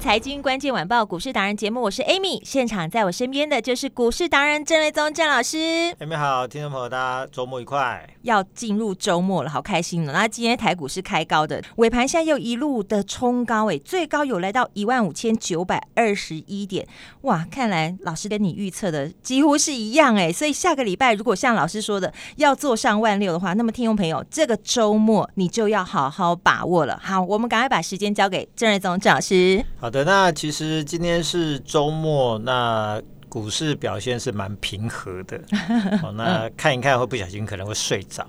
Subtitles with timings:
[0.00, 5.58] 财经关键晚报股市达人节目，我是 Amy，现场在我身边的就是股市达人郑瑞宗郑老师。
[6.00, 8.08] Amy 好，听众朋友大家周末愉快。
[8.22, 10.12] 要进入周末了，好开心了。
[10.12, 16.86] 那今天台股是开高的，尾盘现在又一路的冲高，哎，最高有来到一万五千九百二十一点，
[17.22, 26.98] 哇，看来老师跟你预测的几乎是一样，哎，所以下个礼拜如果像老师说的要做上万六的话，那么听众朋友这个周末你就要好好把握了。
[27.02, 29.62] 好，我们赶快把时间交给郑瑞宗郑老师。
[29.80, 35.36] 是好的，那其实今天是周末，那股市表现是蛮平和的。
[36.00, 38.24] 哦，那看一看会不小心可能会睡着。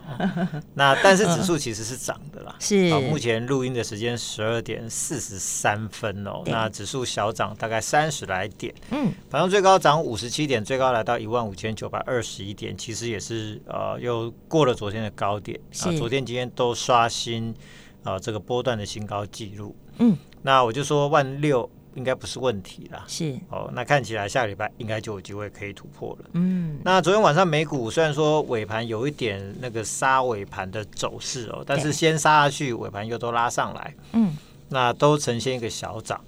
[0.73, 2.55] 那但是指数其实是涨的啦。
[2.57, 2.89] 是。
[3.01, 6.41] 目前录音的时间十二点四十三分哦。
[6.47, 8.73] 那指数小涨大概三十来点。
[8.89, 9.13] 嗯。
[9.29, 15.59] 反正最高涨五十七点，最高来到一万五千九百二十一点，其实也是呃又过了昨天的高点。
[15.81, 17.53] 啊，昨天今天都刷新
[18.01, 19.75] 啊这个波段的新高纪录。
[19.99, 20.17] 嗯。
[20.42, 23.70] 那我就说万六应该不是问题啦，是哦。
[23.73, 26.30] 那看起来下礼拜应该就有机会可以突破了。
[26.34, 33.94] 嗯，那昨天晚上美股虽然说尾盘有一点那个杀尾盘的走势哦，但是先杀下去，尾盘又都拉上来。
[34.14, 34.36] 嗯，
[34.69, 36.19] 那都呈现一个小涨。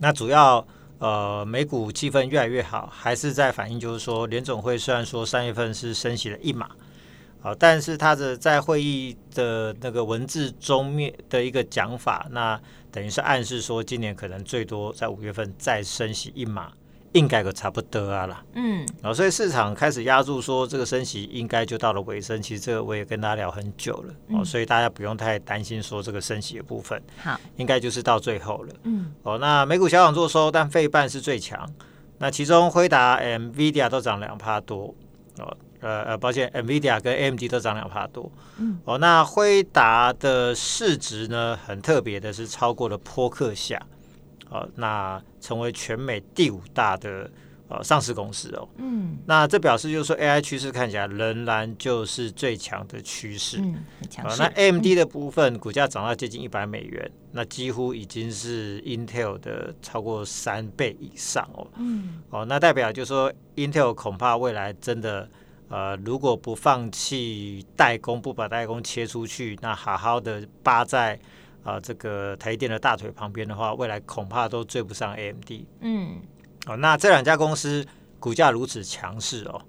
[0.00, 0.64] 那主要
[0.98, 6.68] 呃美股气氛越来越好，还是在反映就是说联总会虽然说三月份是升息了一码。
[7.40, 12.60] 好，但是他的在会议的那个文字中面的一个讲法，那
[12.98, 16.72] 等于是暗示说，今年可能最多在五月份再升息一码，
[17.12, 18.44] 应该可差不多啊啦。
[18.54, 22.42] 嗯，好，所以市场开始压住说，这个升息应该就到了尾声。
[22.42, 28.74] 其实这个我也跟大家聊很久了，哦，所以大家不用太担心说这个升息的部分，好，应该就是到最后了。
[28.82, 31.72] 嗯，哦，那美股小涨做收，但费半是最强，
[32.18, 34.92] 那其中辉达、NVIDIA 都涨两趴多，
[35.38, 35.56] 哦。
[35.80, 38.30] 呃呃，抱歉，NVIDIA 跟 AMD 都涨两趴多。
[38.58, 43.80] 嗯，哦，那辉达的市值呢，很特别的是超过了波克夏，
[44.50, 47.30] 哦，那成为全美第五大的
[47.68, 48.68] 呃上市公司哦。
[48.78, 53.58] 嗯，那这表示就是说 AI 趋势看起来仍然就是最强的趋势。
[53.58, 54.42] 嗯，很强势。
[54.42, 61.64] 那 AMD 的部分股价涨到接近一百美元，那几乎已经是 Intel 的超过三倍以上哦。
[61.76, 65.28] 嗯，哦，那代表就是说 Intel 恐怕未来真的。
[65.68, 71.14] 呃，如果不放弃代工，不把代工切出去，那好好的扒在
[71.62, 75.50] 啊、呃、这个台电的大腿旁边的话，未来恐怕都追不上 AMD。
[75.80, 76.20] 嗯，
[76.66, 77.86] 哦，那这两家公司
[78.18, 79.60] 股价如此强势哦，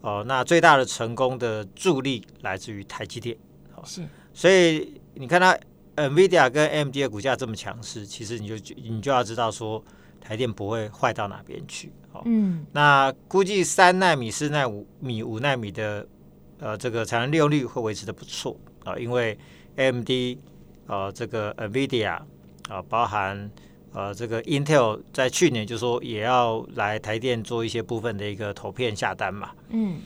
[0.00, 3.36] 哦，那最大的成功的助力来自于台积电。
[3.74, 5.58] 哦，是，所以你看它
[5.96, 9.84] NVIDIA 跟 AMD 的股价这么强势，其实你就你就要知道说。
[10.22, 16.06] 台电不会坏到哪边去，哦，嗯，那估计三纳米、四纳米、五纳米的，
[16.58, 19.38] 呃，这个产能利用率会维持的不错啊，因为
[19.76, 20.10] AMD，
[20.86, 22.18] 呃，这个 NVIDIA
[22.68, 23.50] 啊，包含
[23.92, 29.98] 呃这个 Intel 在去年就说也要来台电做一些部分的一个投片下单嘛，嗯，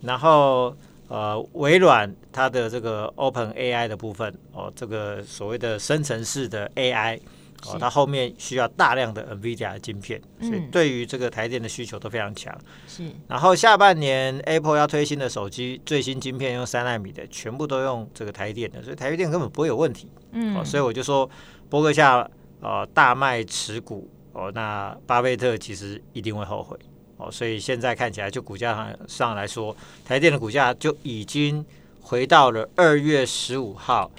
[0.00, 7.20] 然后呃微软它的这个 Open AI 的部分，哦，这个所谓的生成式的 AI。
[7.66, 12.52] 哦，它后面需要大量的 NVIDIA 的晶片，所以对于这个台电的需求都非常强。
[12.88, 20.08] 是，然后下半年 Apple 要推新的手机，最新晶片用三纳米的，全部都用这个台电的，所以台电根本不会有问题。
[20.32, 21.28] 嗯，哦，所以我就说，
[21.68, 22.28] 波克夏
[22.60, 26.76] 呃大卖持股哦，那巴菲特其实一定会后悔
[27.16, 31.64] 哦，所以现在看起来就股价上上来说，台电的股价就已经
[32.00, 34.10] 回到了二月十五号，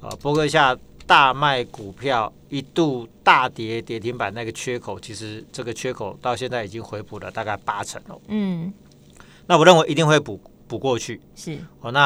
[0.00, 0.78] 呃，波克夏。
[1.12, 8.18] 大卖股票一度大跌跌停板，那个缺口其实这个缺口到现在已经回补了大概八成了。
[8.28, 8.72] 嗯，
[9.46, 11.20] 那我认为一定会补补过去。
[11.36, 12.00] 是哦，那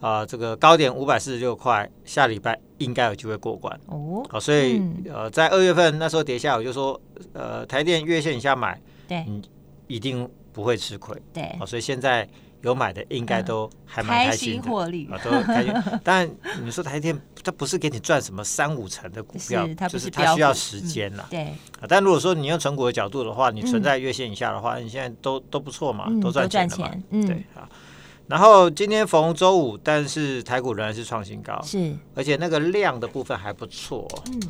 [0.00, 3.78] 啊、呃，这个高点五百四十六块，下礼拜应该有机会过关。
[3.86, 7.00] 哦，好，所以、嗯、呃，在二月份那时候跌下，我就说
[7.34, 9.40] 呃，台电月线以下买，对，嗯，
[9.86, 11.16] 一定不会吃亏。
[11.32, 12.28] 对，好，所以现在
[12.62, 15.74] 有买的应该都还蛮开心获利啊，都开心。
[16.02, 16.28] 但
[16.62, 21.26] 你说台积电，它不是给你赚什么三五成的股票，就是它需要时间了。
[21.28, 21.52] 对。
[21.88, 26.90] 但如果说你用存股的角度的话，你存在月线以下的话，你现在都都不错嘛，都赚钱了嘛。
[27.10, 27.68] 对啊。
[28.28, 31.94] 然后今天逢周五，但是台股仍然是创新高，是。
[32.14, 34.08] 而且那个量的部分还不错。
[34.32, 34.40] 嗯。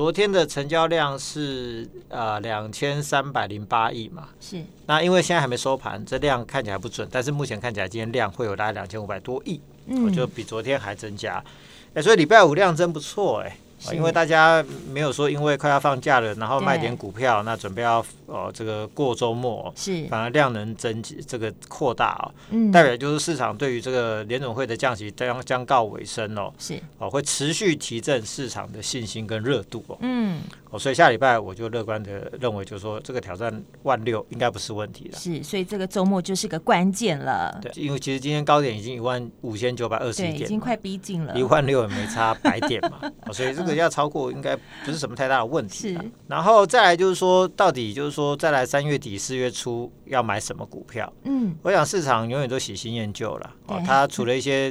[0.00, 4.64] 昨天的成交量是呃两千三百零八亿嘛，是。
[4.86, 11.44] 那因为现在还没收盘，这量看起来不准，但是目前看起来今天量会有大概两千五百多亿，嗯，我就比昨天还增加，
[11.92, 13.54] 哎，所以礼拜五量真不错，哎。
[13.92, 20.06] 因为大家没有说，因为快要放假了，然后卖点股票，那准备要哦这个过周末，是。
[20.08, 26.80] 反而量能增这个扩大啊，嗯，代表就是市场对于这个联总会的降息将将告尾声哦，是。
[26.98, 30.40] 哦会持续提振市场的信心跟热度哦，嗯，
[30.70, 43.00] 哦所以下礼拜我就乐观的认为，就是说这个挑战万六应该不是问题了，是，所以这个周末就是个关键了，对，因为其实今天高点已经一万五千九百二十一点，已经快逼近了，一万六也没差百点嘛，
[43.32, 43.80] 所以这个。
[43.80, 51.10] 要超过应该不是什么太大的问题，然后再来就是说，到底就是说，再来三月底四月初要买什么股票？
[51.24, 53.50] 嗯，我想市场永远都喜新厌旧了。
[53.68, 54.70] 哦，它除了一些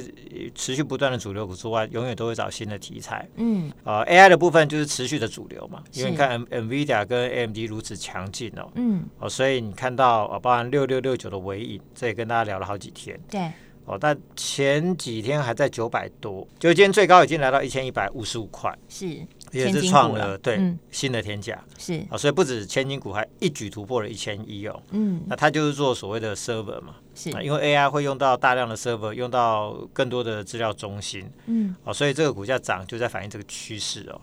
[0.54, 3.28] 持续不断的主流股之外，永远都会找新的题材。
[3.34, 8.70] 嗯，呃，AI 的部分就是持续的主流嘛，因为你看 NVIDIA 跟 AMD 如此强劲哦。
[8.74, 13.18] 嗯，哦，所以你看到哦，包含六六六九的尾影，这也跟大家聊了好几天。
[13.30, 13.50] 对。
[13.86, 19.06] 哦，但前几天还在九百多，就今天最高已经来到一千一百五十五块，是，
[19.50, 34.20] 也是创了对、嗯、新的天价，是啊、哦，所以不止千金股，还一举突破了一千一哦，嗯，那它就是做所谓的 server 嘛，是，因为 AI 会用到大量的 server，用到更多的资料中心，嗯，哦，所以这个股价涨就在反映这个趋势哦。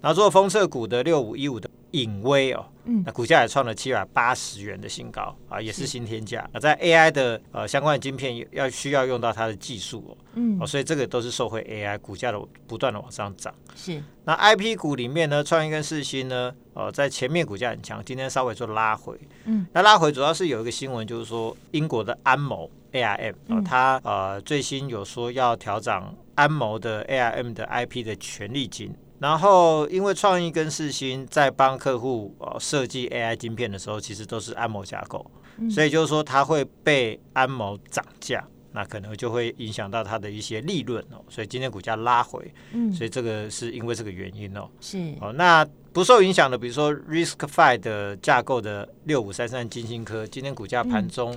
[0.00, 6.48] 然后做封测股的六五一五的影威哦，嗯，那股价也创了七百八十元的新高啊，也是新天价。
[6.52, 13.54] 那，在 AI 的呃相关的晶片要需要用到它的技术哦，嗯，哦，所以这个都是受惠 AI 股价的不断的往上涨。
[13.74, 14.02] 是。
[14.24, 19.18] 那 IP 股里面呢，创意跟四星呢，呃，在前面股价很强，今天稍微做拉回。
[19.46, 28.94] 嗯，那拉回主要是有一个新闻，就是说英国的安谋 ARM 哦，它呃最新有说要调涨安谋的 ARM 的 IP 的权利金。
[29.20, 41.18] 然后，因为创意跟世芯在帮客户呃设计 AI 晶片的时候，其实都是安谋架构，嗯、所以就是说它会被安谋涨价，那可能就会影响到它的一些利润哦。
[41.28, 44.68] 所以今天股价拉回，嗯，所以这个是因为这个原因哦。
[44.80, 51.36] 是哦，那不受影响的，比如说 RISC-V 的架构的六五三三金星科，今天股价盘中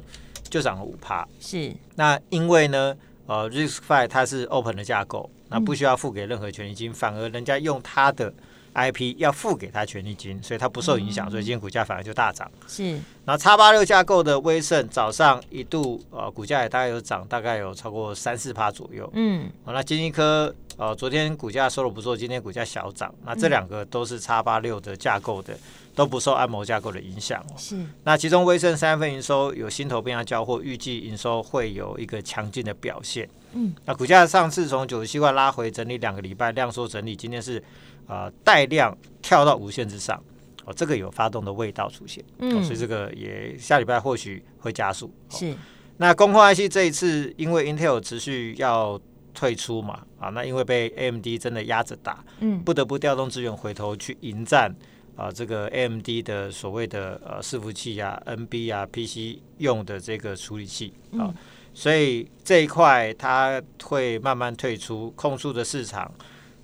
[0.51, 1.27] 就涨了五趴。
[1.39, 2.95] 是，那因为呢，
[3.25, 5.27] 呃，RISC-V 它是 open 的架构。
[5.51, 8.33] 那不需要付给任何权利金，反而人家用他的
[8.73, 12.49] IP 要付给他权利金，所以他不受影响，所以今天股价反而就大涨。
[12.67, 12.93] 是，
[13.25, 19.07] 然后叉八六架构的威盛早上一度呃股价也大概有涨，大概有超过三四趴左右。
[19.13, 23.13] 嗯，好，那晶心科呃昨天股价收了不错，今天股价小涨。
[23.25, 25.53] 那这两个都是叉八六的架构的，
[25.93, 27.55] 都不受按摩架构的影响哦。
[27.57, 33.27] 是，那其中威盛三月份营收有新投变要交货，预计营收会有一个强劲的表现。
[33.53, 37.61] 嗯，那股价上次从九十七块拉回整理两个礼拜，量缩整理，今天是
[38.07, 40.21] 呃带量跳到无限之上，
[40.65, 45.07] 哦，这个有发动的味道出现，嗯，哦、所以这个也下礼拜或许会加速。
[45.29, 45.55] 哦、是，
[45.97, 48.99] 那工控 IC 这一次因为 Intel 持续要
[49.33, 54.73] 退出嘛，啊，那因为被 AMD 真的压着打，嗯，不得不调动资源回头去迎战
[55.15, 61.27] 啊，这个 AMD 的所谓的呃伺服器啊、NB 啊、PC 用的这个处理器啊。
[61.27, 61.35] 嗯
[61.73, 66.11] 所以这一块它会慢慢退出控诉的市场，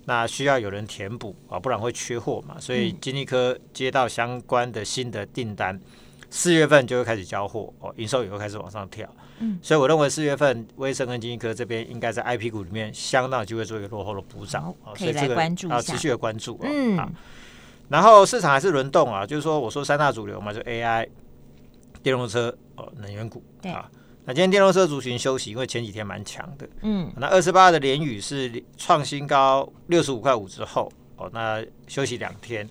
[0.04, 2.56] 那需要有人填补啊，不然会缺货嘛。
[2.60, 5.78] 所以晶心科接到相关的新的订单，
[6.30, 9.08] 四月份就会开始交货哦，营收也会开始往上跳。
[9.40, 16.58] 嗯，所以我认为四月份威盛跟晶心科这边应该在 IP 股里面相当有机会做一个落后的补涨，可以来关注持续的关注。
[16.62, 16.98] 嗯，
[17.88, 21.08] 然后市场还是轮动啊，就是说我说三大主流嘛，就 AI、
[22.02, 23.90] 电动车哦、能源股啊。
[24.28, 26.68] 那今天电动车族群休息，因为前几天蛮强的。
[26.82, 32.68] 嗯，那二十八的联宇是创新高六十五块五之后，哦，那休息两天，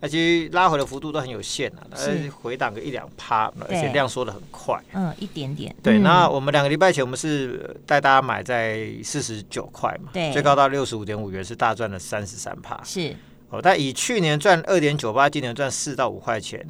[0.00, 4.78] 那其实拉回的幅度都很有限啊，是回档个一两趴，而且量缩的很快。
[4.92, 5.74] 嗯，一点点。
[5.82, 12.78] 对，嗯、那我们两个礼拜前我们是带大家买在四十九块嘛，对，最高到六十五点五元，是大赚了三十三趴。
[12.84, 13.16] 是，
[13.48, 16.62] 哦，但以去年赚二点九八，今年赚四到五块钱。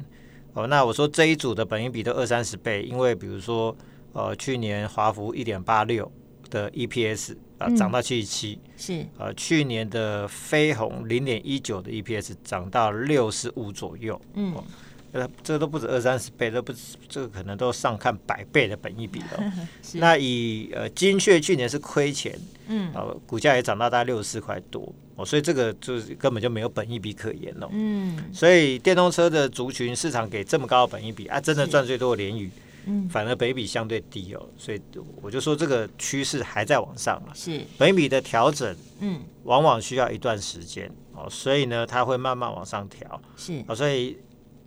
[0.53, 3.75] 哦，那我说这一组的本益比都二三十倍，因为比如说。
[4.13, 6.11] 呃，去年华孚一点八六
[6.49, 9.05] 的 EPS 啊、呃，涨到七十七，是。
[9.17, 14.63] 呃，去年的飞鸿零点一九的 EPS 涨到六十五左右，嗯、哦，
[15.11, 19.53] 呃，这都不止二三十倍，都不止，这个可能都上看百倍的本益比了。
[19.95, 22.37] 那以呃精确去年是亏钱，
[22.67, 27.67] 嗯，呃，股价也涨到大概六十四块多哦，所以这个就是根本就没有本益比可言哦。
[27.71, 32.49] 嗯，所以电动车的族群市场给这么高的本益比啊，真的赚最多的联宇，
[32.89, 34.81] 嗯，反而本益比相对低哦，所以
[35.21, 37.31] 我就说这个趋势还在往上嘛。
[37.33, 37.61] 是。
[37.77, 43.21] 本益比的调整，嗯，往往需要一段时间哦，所以呢，它会慢慢往上调。
[43.37, 43.63] 是。
[43.67, 44.17] 哦，所以。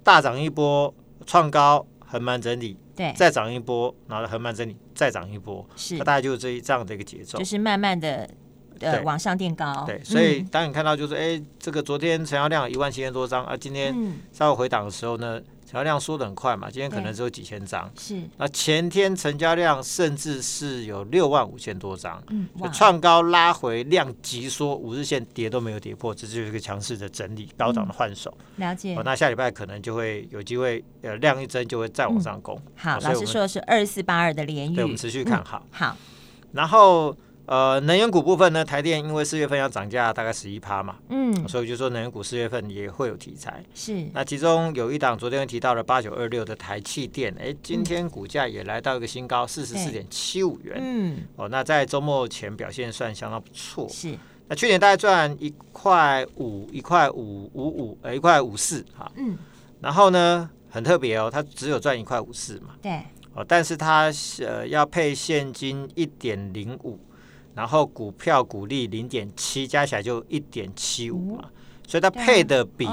[0.04, 0.92] 大涨一波，
[1.26, 8.28] 创高，横盘整理，对，再涨一波，然后横盘整理，再涨一波，是，大概就是这一这样的一个节奏，就是慢慢的
[8.80, 13.94] 呃往上垫高，对，所以当你看到就是哎，这个昨天成交量一万七千多张啊，今天
[14.32, 15.40] 稍微回档的时候呢。
[15.72, 17.90] 成交量缩得很快嘛，今天可能只有几千张。
[17.98, 28.36] 是，那前天成交量甚至是有六万五千多张，嗯，创高拉回量急缩，五日线跌都没有跌破，这就是一个强势的整理，高档的换手。
[28.56, 29.00] 了解。
[29.02, 32.60] 那下礼拜可能就会有机会，呃，量一增就会再往上攻。
[32.76, 35.66] 好，老师说的是二四八二的联宇，对，我们持续看好。
[35.70, 35.96] 好，
[36.52, 37.16] 然后。
[37.44, 43.62] 呃，能源股部分呢，台电因为四月份要涨价，大概十一趴嘛，嗯，所以就说能源股四月份也会有题材。
[43.74, 53.88] 是，那其中有一档昨天提到了八九二六的台气电，哎，今天股价也来到一个新高，四十四点七五元，嗯，哦，那在周末前表现算相当不错。
[53.88, 59.36] 是，那去年大概赚一块五，一块五五五，呃，一块五四哈，嗯，
[59.80, 63.00] 然后呢，很特别哦，它只有赚一块五四嘛，对，
[63.34, 67.00] 哦，但是它呃要配现金一点零五。
[67.54, 71.44] 然后股票股利零点七，加起来就一点七五嘛，
[71.86, 72.86] 所以它配的比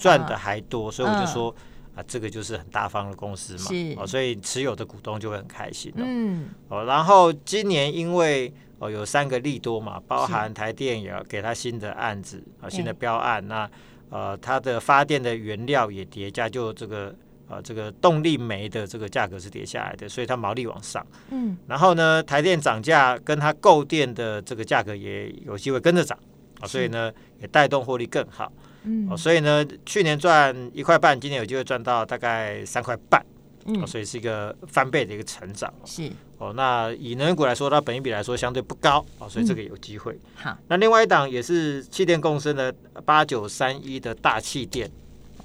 [0.00, 1.54] 赚的还多，所以我就说
[1.94, 13.70] 啊，这个就是很大方的公司嘛，哦，所以持有的股东就会很开心嗯，哦，然后今年因为哦有三个利多嘛，包含台电也要给他新的案子啊，新的标案，那
[14.10, 17.14] 呃它的发电的原料也叠加，就这个。
[17.48, 21.06] 啊，这个动力煤的这个价格是跌下来的，所以它毛利往上。
[21.30, 26.18] 嗯，然后呢，台电涨价，跟它购电的这个价格也有机会跟着涨
[26.60, 28.52] 啊，所以呢，也带动获利更好。
[28.82, 33.24] 嗯，所以呢，去年赚一块半，今年有机会赚到大概三块半。
[33.68, 35.72] 嗯，所以是一个翻倍的一个成长。
[35.84, 40.12] 是哦，那以能源股来说，它本益比来说相对不高啊，所以这个有机会。
[40.12, 42.72] 嗯、好，那另外一档也是气电共生的
[43.04, 44.88] 八九三一的大气电。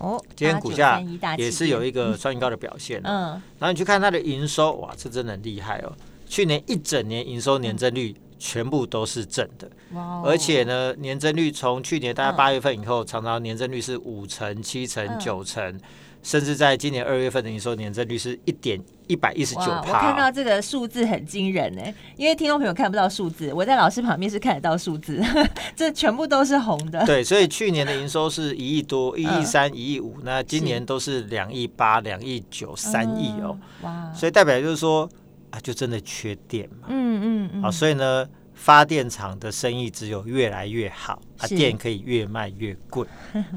[0.02, 1.00] 哦，今天股价
[1.38, 3.00] 也是有一个创新高的表现。
[3.04, 5.94] 嗯，然后你去看它的营收，哇，这真的很厉害哦！
[6.28, 10.24] 去年一整年营收年增率全部都是正的，哇！
[10.26, 15.80] 而且呢，年增率从去年大概八月份以后，常常年增率是五成、七成、九成。
[16.24, 19.82] 甚至在今年二月份的营收年增率是一点一百一十九趴。
[19.88, 21.82] 我看到这个数字很惊人呢，
[22.16, 25.22] 因为听众朋友看不到数字，我在老师旁边是看得到数字，
[25.76, 27.04] 这全部都是红的。
[27.06, 33.58] 对，所以去年的营收是一亿多，一亿三、一亿五，那今年都是两亿八、两亿九、三亿哦。
[33.82, 34.12] 哇！
[34.14, 35.10] 所以代表就是说
[35.50, 36.88] 啊，就真的缺电嘛。
[36.90, 37.64] 嗯嗯嗯。
[37.64, 43.08] 啊，所以呢，发电厂的生意只有越来越好，啊，电可以越卖越贵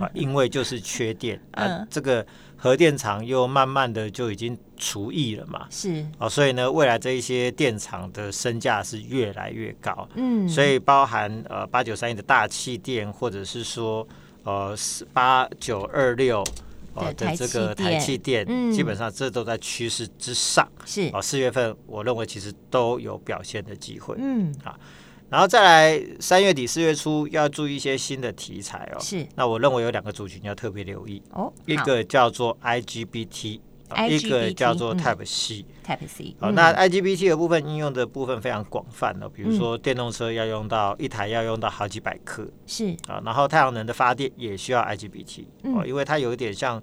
[0.01, 2.27] 啊， 因为就是缺电啊，这个。
[2.65, 6.03] 核电厂又慢慢的就已经除役了嘛，是。
[6.17, 14.09] 哦，所以呢，未来这一些电厂的身价是越来越高，嗯，所以包含呃八九三一的大气电，或者是说
[14.45, 14.75] 呃
[15.13, 16.43] 八九二六
[16.95, 21.11] 呃的这个台气电，嗯，基本上这都在趋势之上，是。
[21.13, 24.75] 哦，四月份我认为其实都有表现的机会，嗯，好。
[25.31, 29.01] 然后再来三月底四月初要注意一些新的题材哦。
[29.01, 29.27] 是。
[29.35, 31.53] 那我认为有两个族群要特别留意哦。
[31.67, 33.61] 一个叫做 IGBT，
[34.09, 35.65] 一个叫做 Type C。
[35.85, 36.37] Type C。
[36.39, 42.47] 好，那 IGBT 的部分应用的部分非常广泛哦，比如说电动车要用到一台要用到好几百克。
[42.67, 42.95] 是。
[43.09, 46.81] 啊，然后太阳能的发电也需要 IGBT 哦，因为它有一点像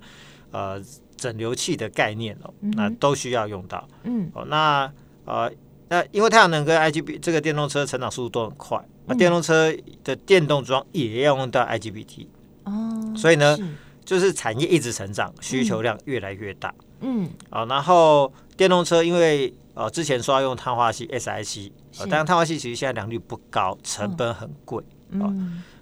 [0.51, 0.81] 呃
[1.15, 3.87] 整流器的概念哦，那都需要用到。
[4.03, 4.29] 嗯。
[4.33, 4.91] 哦，那
[5.25, 5.49] 呃。
[5.91, 9.69] 那因为太阳能跟 IGBT 这个电动车成长速度都很快，那电动车
[10.05, 12.27] 的电动桩也要用到 IGBT
[12.63, 13.57] 哦，所以呢，
[14.05, 16.73] 就是产业一直成长，需求量越来越大。
[17.01, 21.69] 嗯，啊，然后电动车因为呃之前说要用碳化系 SiC，
[22.09, 24.81] 但是碳化系其实现在良率不高，成本很贵
[25.19, 25.27] 啊，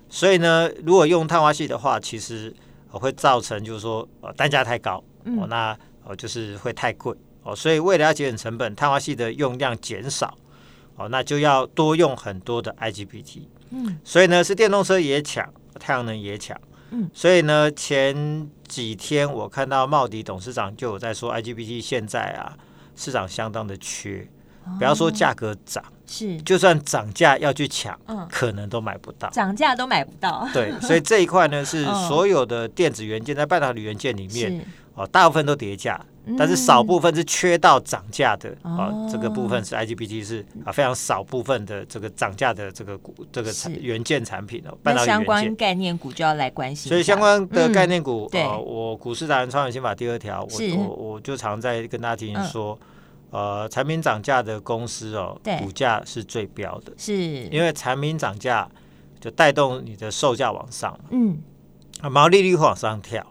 [0.09, 2.51] 所以呢，如果用碳化系的话，其实
[2.89, 7.15] 会造成就是说呃单价太高，哦，那呃就是会太贵。
[7.43, 10.37] 哦，所以为了要节省成本，碳化系的用量减少，
[10.95, 13.43] 哦，那就要多用很多的 IGBT。
[13.71, 15.47] 嗯，所以呢，是电动车也抢，
[15.79, 16.59] 太阳能也抢。
[16.91, 22.57] 嗯，所以呢，前几天我看到茂迪董事长就有在说，IGBT 现在啊，
[22.95, 24.27] 市场相当的缺，
[24.77, 30.49] 不要说价格涨，是就算涨价要去抢，嗯，可能都买不到，涨价都买不到。
[30.51, 34.65] 对，所以这一块呢， 是所有的电子元件在半导体元件里面。
[34.95, 35.97] 哦，大部分都叠价。
[36.37, 45.07] 但是少部分是缺到涨价的啊，这个部分是 IGBT 是啊非常少部分的这个涨价的这个股这个产元件产品哦，半导体。
[45.07, 46.89] 相关概念股就要来关心。
[46.89, 52.77] 所以相关的概念股，呃，我股市达人创业心法第二条，我我我就常在跟大家提醒说，
[53.31, 57.13] 呃，产品涨价的公司哦，股价是最标的，是。
[57.13, 58.69] 因为产品涨价
[59.19, 61.39] 就带动你的售价往上，嗯，
[62.11, 63.25] 毛利率会往上跳。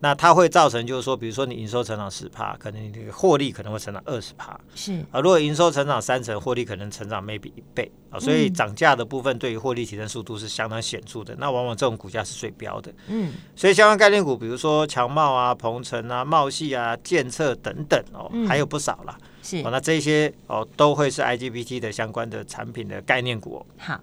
[0.00, 5.20] 那它会造成，就是说，比如说你营收成长十趴，可能你的获利可能会成长二十趴，是啊。
[5.20, 8.18] 如果营收成长三成，获利可能成长 maybe 一倍啊。
[8.20, 11.34] 所以涨价的部分对于获利提升速度是相当显著的。
[11.38, 13.32] 那往往这种股价是最标的，嗯。
[13.56, 19.18] 所以相关概念股，比如说强茂啊、鹏程啊、茂系啊、建策等等哦，还有不少啦。
[19.42, 23.66] 是哦，那这些哦都会是 IGBT 的相关的产品的概念股哦。
[23.78, 24.00] 好，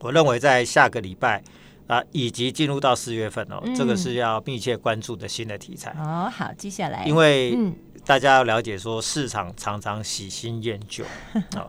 [0.00, 1.42] 我认为在下个礼拜。
[1.88, 6.30] 啊，以及进入到四月份哦，嗯、这个是要密切关注的新的题材哦。
[6.30, 7.58] 好，接下来，因为
[8.04, 11.02] 大家要了解说，市场常常喜新厌旧，
[11.56, 11.68] 哦，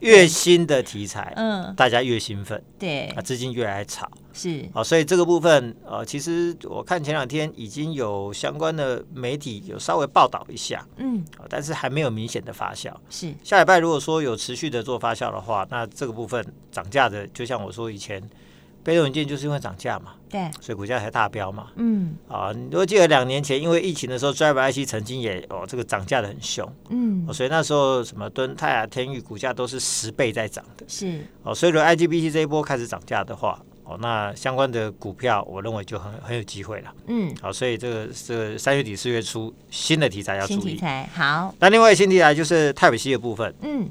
[0.00, 12.90] 越新的题材，嗯，大家越兴奋，对，啊，资金越来越炒，是，哦，所以这个部分，呃，其实我看前两天已经有相关的媒体有稍微报道一下，嗯，但是还没有明显的发酵。
[13.10, 18.22] 是，下礼拜如果说有持续的做发酵的话，那这个部分涨价的，就像我说以前。
[18.88, 21.66] 被动元件就是因为涨价嘛，对，所以股价才大飙嘛。
[21.76, 30.86] 嗯，啊，你如果记得两年前因为疫情的时候，Driver IC 曾经也哦这个涨价的很凶，嗯，所以那时候什么敦泰啊、天宇股价都是十倍在涨的。
[30.88, 36.90] 是，哦，所以如果 IGBT 这一波开始涨价的话，哦，那相关的股票我认为就很很有机会了。
[37.08, 40.60] 嗯，好，所以这个是三月底四月初新的题材要注意。
[40.60, 41.54] 新题材好。
[41.58, 43.54] 那另外新题材就是 Type C 的部分。
[43.60, 43.90] 嗯，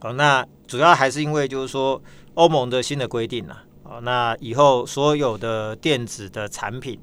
[0.00, 2.00] 哦，那主要还是因为就是说
[2.32, 3.64] 欧盟的新的规定啊。
[3.90, 6.96] 哦，那以后所有的电子的产品，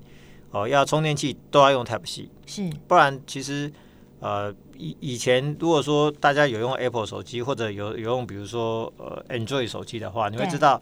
[0.51, 3.69] 哦，要充电器都要用 Type C，是，不然其实，
[4.21, 10.81] 呃，以以前如果说大家有用 Apple 手机或者有有用比如说呃 Android 手机的话，你会知道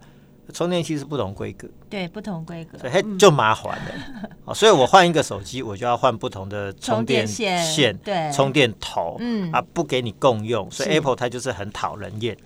[0.53, 4.53] 充电器是不同规格，对，不同规格，所以就麻烦了。
[4.53, 12.37] 所以我换一个手机，我就要换不同的充电线，线对，充电头，嗯，啊，不给你共用，所以 Apple 它就是很讨人厌。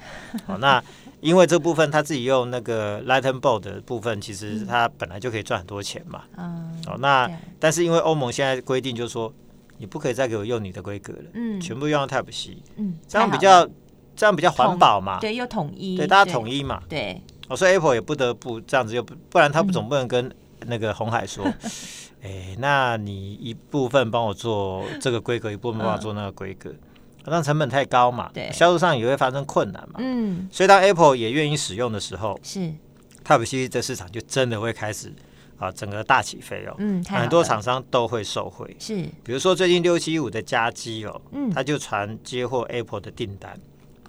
[0.48, 0.82] 哦，那。
[1.22, 6.24] 因为这部分他自己用那个 Lightning Bolt 的部分，其实他本来就可以赚很多钱嘛。
[6.38, 6.82] 嗯。
[6.88, 7.30] 哦，那
[7.60, 9.34] 但是因为欧盟现在规定就是说，
[9.78, 13.68] 你不可以再给我用你的规格了，嗯，全部用 Type C，嗯，这样比较
[14.16, 17.22] 这样比较环保嘛，对，又统一，对，大家统一嘛，对。
[17.48, 20.32] 哦，所以 Apple 也不得不这样子，又不不然他不总不能跟
[20.68, 21.44] 那个红海说，
[22.22, 26.74] 哎，那你一部分帮我做这个规格，一部分帮我做那个规格。
[27.30, 32.74] 让成本太高嘛，对，销售上也会发生困难嘛，嗯，所以当 Apple 也愿意使用的时候，是。
[33.26, 35.14] Type C 这市场就真的会开始
[35.58, 43.60] 啊，整个大起飞哦，嗯，很多厂商都会受惠，是，比如说最近六七五的加机哦，嗯，他就传接获 Apple 的订单。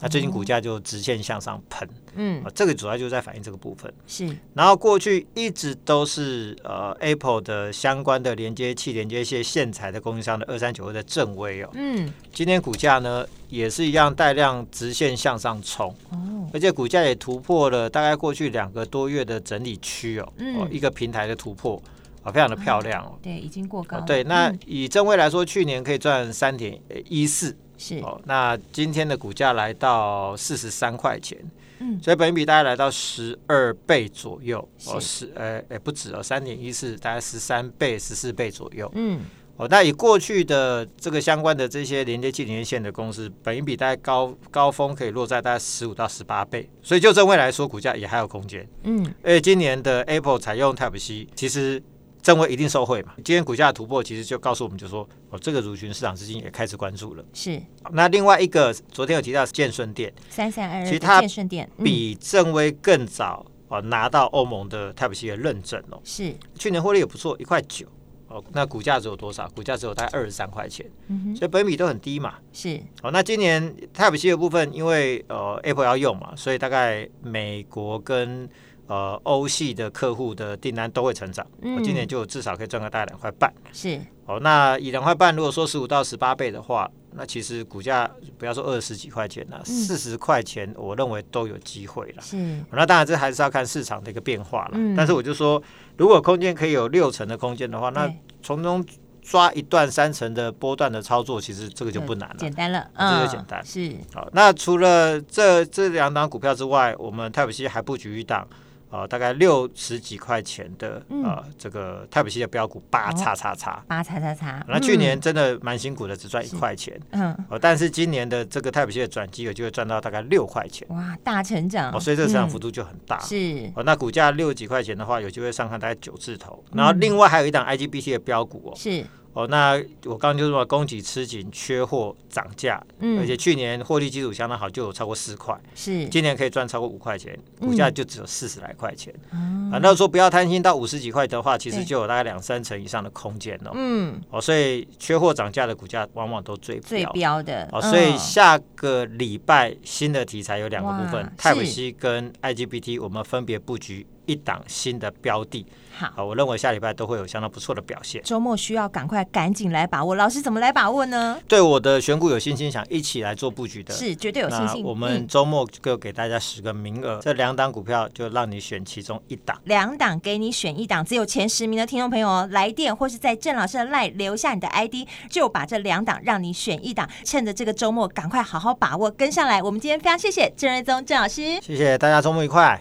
[0.03, 3.93] 那最近股价就直线向上喷，嗯，这个主要就是在反映这个部分。
[4.07, 21.81] 是，然后过去一直都是呃 Apple 的相关的连接器、连接线线材的供应商的二三九二的正威哦，嗯，今天股价呢也是一样带量直线向上冲，哦，而且股价也突破了大概过去两个多月的整理区哦，嗯，一个平台的突破
[22.23, 27.55] 啊，非常的漂亮哦，对，已经过高了，对，那以正威来说，去年可以赚三点一四。
[27.81, 27.99] 是。
[28.01, 31.39] 哦，那今天的股价来到四十三块钱，
[31.79, 39.21] 嗯，所以本益比大概来到十二倍左右，哦，十，呃，哎，不止哦，三点一四，大概十三倍、十四倍左右，嗯，
[39.57, 51.83] 哦，那以过去的这个相关的这些连接器、连接线的公司，本益比大概高高峰可以落在大概十五到十八倍，所以就正位来说，股价也还有空间，嗯，而且今年的 Apple 采用 Type C，其实。
[52.23, 53.13] 正威一定受惠嘛？
[53.17, 57.25] 今天股价的突破，其实就告诉我们，就说哦，这个族群市场资金也开始关注了。
[57.33, 57.61] 是。
[57.93, 66.01] 那另外一个，昨天有提到建顺店三三二二，其实它建顺店比正威更早哦拿到欧盟的 Type C 的认证哦。
[66.05, 66.35] 是。
[66.59, 67.87] 去年获利也不错，一块九
[68.29, 68.45] 哦。
[68.53, 69.49] 那股价只有多少？
[69.51, 70.85] 股价只有大概二十三块钱。
[71.09, 71.37] 嗯哼。
[71.37, 72.35] 所以本比都很低嘛。
[72.53, 72.79] 是。
[73.03, 78.49] 哦，那今年 Type C 的部分，因为呃 Apple 要用嘛，所以大概美国跟
[78.91, 83.53] 呃，欧系的客户的订单都会成长，我、嗯、今年就至少可以赚个大概两块半。
[83.73, 92.21] 是哦，那以两块半，如果说十五到十八倍的话，那其实股价不要说二十几块钱了，四十块钱，我认为都有机会了。
[92.21, 94.71] 是、哦，那当然这还是要看市场的一个变化了。
[94.75, 95.63] 嗯、但是我就说，
[95.97, 98.85] 如果空间可以有六成的空间的话，那从中
[99.23, 103.65] 抓一段三成的波段的操作，其实这个就不难了，简单了，这就简单。
[103.65, 108.45] 是好，那除了这这两档股票之外，我们 Type C 还布局一档。
[108.91, 114.65] 呃，大概六十几块钱的呃这个 Type C 的标股八叉叉叉八叉叉叉。
[114.69, 117.01] 那去年真的蛮辛苦的，只赚一块钱。
[117.11, 117.33] 嗯。
[117.49, 120.87] 哦，但是今年的这个 Type C 的转机有机会赚到大概六块钱。
[120.91, 121.93] 哇，大成长。
[121.93, 123.21] 哦，所以这个成长幅度就很大。
[123.21, 123.71] 是。
[123.77, 126.65] 哦，那股价六几块钱的话，有机会上看大概九字头。
[126.73, 128.77] 然后另外还有一档 IGBT 的标股哦。
[128.77, 129.05] 是。
[129.33, 154.07] 哦，那我刚刚就说供给吃紧，缺货涨价，嗯，而且去年获利基础相当好，就有超过四块，是，今年可以赚超过五块钱，股价就只有四十来块钱，嗯、啊，那说不要贪心到五十几块的话，其实就有大概两三成以上的空间哦，嗯，哦，所以缺货涨价的股价往往都最最标的，哦，所以下个礼拜新的题材有两个部分，Type C 跟 IGBT，我们分别布局。
[154.31, 155.67] 一档新的标的，
[155.99, 158.23] 好，我认为下礼拜都会有相当不错的表现。
[158.23, 161.37] 周末需要赶快赶紧来把握，老师怎么来把握呢？
[161.49, 164.85] 对我的选股有信心，想一起来做布局的，是绝对有信心。
[164.85, 179.61] 我们周末就给大家十个名额，嗯、这两档股票就让你选其中一档，两档给你选一档，只有前十名的听众朋友哦，来电或是在郑老师的 LINE 留下你的 ID，就把这两档让你选一档，趁着这个周末赶快好好把握跟上来。
[179.61, 182.81] 我们今天非常谢谢郑瑞宗郑老师，谢谢大家，周末愉快。